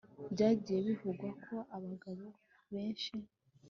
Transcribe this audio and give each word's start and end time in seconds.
byagiye 0.33 0.79
bivugwa 0.87 1.27
ko 1.45 1.55
abagabo 1.75 2.25
benshi 2.73 3.13